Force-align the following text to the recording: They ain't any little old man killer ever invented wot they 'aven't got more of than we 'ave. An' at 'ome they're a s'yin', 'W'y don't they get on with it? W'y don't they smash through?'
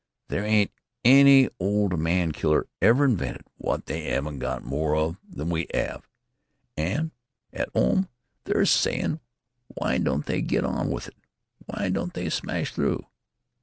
They 0.29 0.43
ain't 0.43 0.71
any 1.05 1.43
little 1.43 1.55
old 1.59 1.99
man 1.99 2.31
killer 2.31 2.65
ever 2.81 3.05
invented 3.05 3.43
wot 3.59 3.85
they 3.85 4.07
'aven't 4.07 4.39
got 4.39 4.63
more 4.63 4.95
of 4.95 5.17
than 5.29 5.51
we 5.51 5.67
'ave. 5.75 6.01
An' 6.75 7.11
at 7.53 7.69
'ome 7.75 8.09
they're 8.45 8.61
a 8.61 8.65
s'yin', 8.65 9.19
'W'y 9.79 10.03
don't 10.03 10.25
they 10.25 10.41
get 10.41 10.65
on 10.65 10.89
with 10.89 11.07
it? 11.07 11.15
W'y 11.69 11.93
don't 11.93 12.15
they 12.15 12.31
smash 12.31 12.73
through?' 12.73 13.05